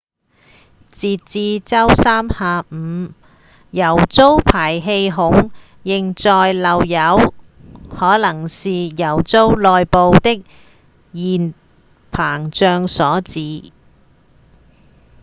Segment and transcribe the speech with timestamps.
[0.91, 3.09] 截至週三下午
[3.69, 5.51] 油槽排氣孔
[5.83, 7.35] 仍在漏油
[7.91, 10.43] 可能是油槽內部的
[11.11, 11.53] 熱
[12.11, 13.71] 膨脹所致